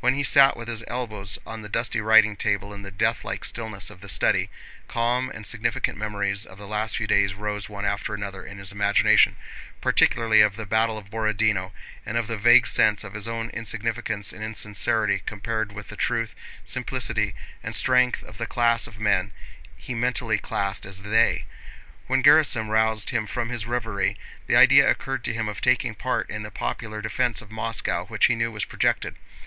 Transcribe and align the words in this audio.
When 0.00 0.12
he 0.12 0.22
sat 0.22 0.54
with 0.54 0.68
his 0.68 0.84
elbows 0.86 1.38
on 1.46 1.62
the 1.62 1.68
dusty 1.70 2.02
writing 2.02 2.36
table 2.36 2.74
in 2.74 2.82
the 2.82 2.90
deathlike 2.90 3.42
stillness 3.42 3.88
of 3.88 4.02
the 4.02 4.08
study, 4.10 4.50
calm 4.86 5.30
and 5.30 5.46
significant 5.46 5.96
memories 5.96 6.44
of 6.44 6.58
the 6.58 6.66
last 6.68 6.98
few 6.98 7.06
days 7.06 7.32
rose 7.32 7.70
one 7.70 7.86
after 7.86 8.12
another 8.14 8.44
in 8.44 8.58
his 8.58 8.70
imagination, 8.70 9.34
particularly 9.80 10.42
of 10.42 10.56
the 10.56 10.66
battle 10.66 10.98
of 10.98 11.08
Borodinó 11.08 11.72
and 12.04 12.18
of 12.18 12.26
that 12.26 12.36
vague 12.36 12.66
sense 12.66 13.02
of 13.02 13.14
his 13.14 13.26
own 13.26 13.48
insignificance 13.48 14.30
and 14.30 14.44
insincerity 14.44 15.22
compared 15.24 15.72
with 15.72 15.88
the 15.88 15.96
truth, 15.96 16.34
simplicity, 16.66 17.34
and 17.62 17.74
strength 17.74 18.22
of 18.24 18.36
the 18.36 18.44
class 18.46 18.86
of 18.86 19.00
men 19.00 19.32
he 19.74 19.94
mentally 19.94 20.36
classed 20.36 20.84
as 20.84 21.00
they. 21.00 21.46
When 22.08 22.22
Gerásim 22.22 22.68
roused 22.68 23.08
him 23.08 23.26
from 23.26 23.48
his 23.48 23.64
reverie 23.64 24.18
the 24.46 24.54
idea 24.56 24.86
occurred 24.90 25.24
to 25.24 25.32
him 25.32 25.48
of 25.48 25.62
taking 25.62 25.94
part 25.94 26.28
in 26.28 26.42
the 26.42 26.50
popular 26.50 27.00
defense 27.00 27.40
of 27.40 27.50
Moscow 27.50 28.04
which 28.04 28.26
he 28.26 28.34
knew 28.34 28.50
was 28.52 28.66
projected. 28.66 29.14